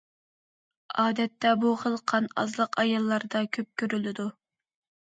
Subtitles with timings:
[1.03, 4.31] ئادەتتە بۇ خىل قان ئازلىق ئاياللاردا كۆپ كۆرۈلىدۇ.